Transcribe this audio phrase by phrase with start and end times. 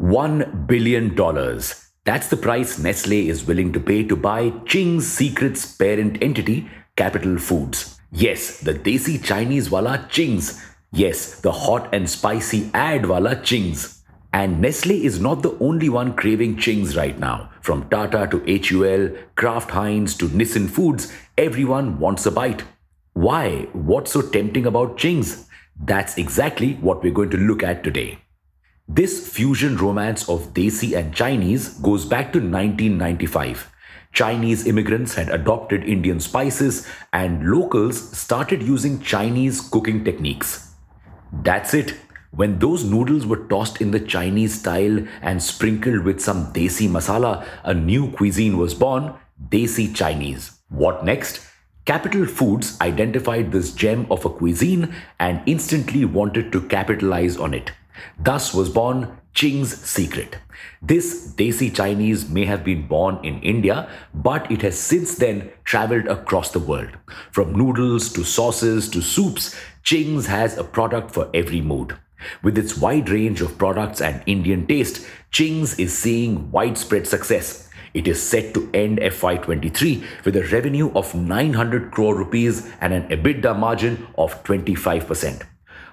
[0.00, 1.14] $1 billion.
[2.04, 7.38] That's the price Nestle is willing to pay to buy Ching's Secret's parent entity, Capital
[7.38, 7.98] Foods.
[8.10, 10.64] Yes, the Desi Chinese wala Ching's.
[10.90, 14.02] Yes, the hot and spicy ad wala Ching's.
[14.32, 17.50] And Nestle is not the only one craving Ching's right now.
[17.60, 22.64] From Tata to HUL, Kraft Heinz to Nissin Foods, everyone wants a bite.
[23.12, 23.68] Why?
[23.74, 25.46] What's so tempting about Ching's?
[25.78, 28.18] That's exactly what we're going to look at today.
[28.92, 33.70] This fusion romance of Desi and Chinese goes back to 1995.
[34.12, 40.74] Chinese immigrants had adopted Indian spices and locals started using Chinese cooking techniques.
[41.32, 41.94] That's it.
[42.32, 47.46] When those noodles were tossed in the Chinese style and sprinkled with some Desi masala,
[47.62, 49.14] a new cuisine was born,
[49.50, 50.58] Desi Chinese.
[50.68, 51.46] What next?
[51.84, 57.70] Capital Foods identified this gem of a cuisine and instantly wanted to capitalize on it.
[58.18, 60.38] Thus was born Ching's Secret.
[60.82, 66.06] This Desi Chinese may have been born in India, but it has since then traveled
[66.06, 66.90] across the world.
[67.30, 71.96] From noodles to sauces to soups, Ching's has a product for every mood.
[72.42, 77.68] With its wide range of products and Indian taste, Ching's is seeing widespread success.
[77.94, 83.08] It is set to end FY23 with a revenue of 900 crore rupees and an
[83.08, 85.42] EBITDA margin of 25%.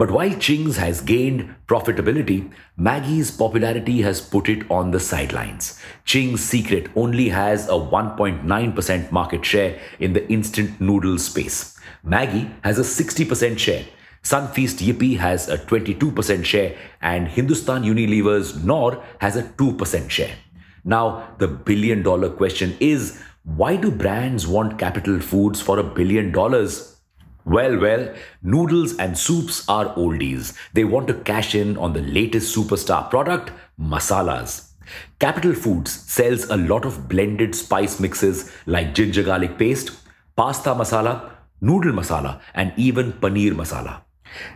[0.00, 5.78] But while Ching's has gained profitability, Maggi's popularity has put it on the sidelines.
[6.06, 11.78] Ching's Secret only has a 1.9% market share in the instant noodle space.
[12.02, 13.84] Maggie has a 60% share.
[14.22, 20.34] Sunfeast Yippee has a 22% share and Hindustan Unilever's Knorr has a 2% share.
[20.82, 26.32] Now, the billion dollar question is why do brands want capital foods for a billion
[26.32, 26.99] dollars?
[27.44, 30.54] Well, well, noodles and soups are oldies.
[30.74, 34.70] They want to cash in on the latest superstar product, masalas.
[35.18, 39.92] Capital Foods sells a lot of blended spice mixes like ginger garlic paste,
[40.36, 41.30] pasta masala,
[41.60, 44.02] noodle masala, and even paneer masala.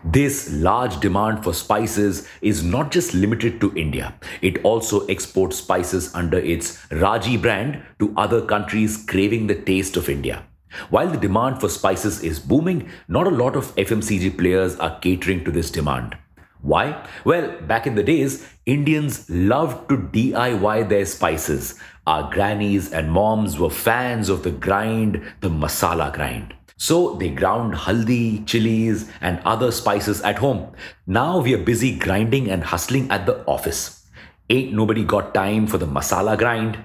[0.05, 4.15] This large demand for spices is not just limited to India.
[4.43, 10.09] It also exports spices under its Raji brand to other countries craving the taste of
[10.09, 10.45] India.
[10.91, 15.45] While the demand for spices is booming, not a lot of FMCG players are catering
[15.45, 16.17] to this demand.
[16.63, 17.07] Why?
[17.25, 21.79] Well, back in the days, Indians loved to DIY their spices.
[22.07, 26.55] Our grannies and moms were fans of the grind, the masala grind.
[26.77, 30.73] So they ground haldi, chilies, and other spices at home.
[31.07, 34.07] Now we are busy grinding and hustling at the office.
[34.51, 36.79] Ain't nobody got time for the masala grind.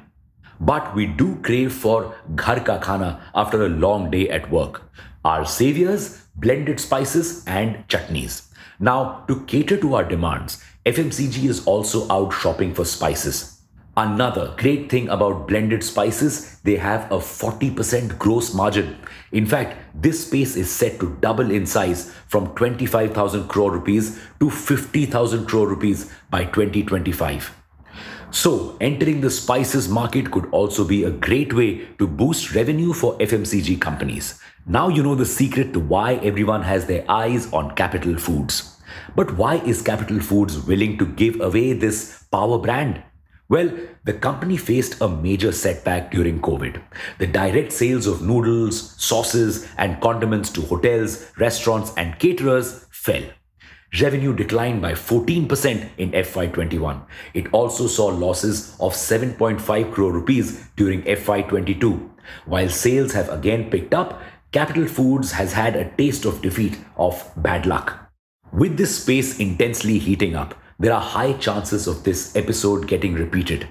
[0.60, 4.84] But we do crave for ghar ka khana after a long day at work.
[5.24, 8.48] Our saviors, blended spices, and chutneys.
[8.80, 13.60] Now, to cater to our demands, FMCG is also out shopping for spices.
[13.98, 18.98] Another great thing about blended spices, they have a 40% gross margin.
[19.34, 24.50] In fact, this space is set to double in size from 25,000 crore rupees to
[24.50, 27.59] 50,000 crore rupees by 2025.
[28.32, 33.18] So, entering the spices market could also be a great way to boost revenue for
[33.18, 34.40] FMCG companies.
[34.68, 38.78] Now you know the secret to why everyone has their eyes on Capital Foods.
[39.16, 43.02] But why is Capital Foods willing to give away this power brand?
[43.48, 43.72] Well,
[44.04, 46.80] the company faced a major setback during COVID.
[47.18, 53.24] The direct sales of noodles, sauces, and condiments to hotels, restaurants, and caterers fell.
[53.98, 57.02] Revenue declined by 14% in FY21.
[57.34, 62.08] It also saw losses of 7.5 crore rupees during FY22.
[62.46, 67.32] While sales have again picked up, Capital Foods has had a taste of defeat of
[67.38, 68.12] bad luck.
[68.52, 73.68] With this space intensely heating up, there are high chances of this episode getting repeated.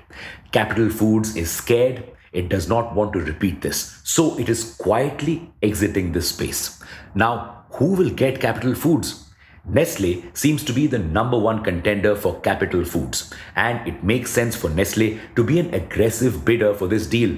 [0.50, 5.52] Capital Foods is scared, it does not want to repeat this, so it is quietly
[5.62, 6.82] exiting this space.
[7.14, 9.27] Now, who will get Capital Foods?
[9.70, 14.56] Nestle seems to be the number one contender for Capital Foods, and it makes sense
[14.56, 17.36] for Nestle to be an aggressive bidder for this deal.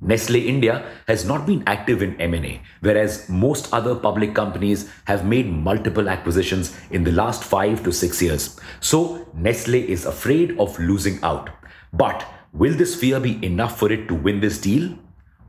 [0.00, 5.48] Nestle India has not been active in M&A, whereas most other public companies have made
[5.50, 8.60] multiple acquisitions in the last 5 to 6 years.
[8.80, 11.50] So, Nestle is afraid of losing out.
[11.92, 14.96] But will this fear be enough for it to win this deal?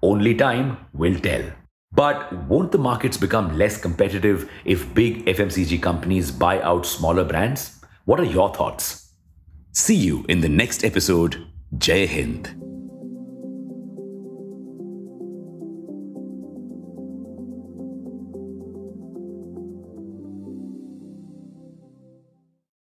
[0.01, 1.43] Only time will tell.
[1.95, 7.79] But won't the markets become less competitive if big FMCG companies buy out smaller brands?
[8.05, 9.13] What are your thoughts?
[9.73, 11.45] See you in the next episode.
[11.77, 12.72] Jai Hind.